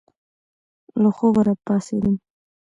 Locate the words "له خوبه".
1.01-1.41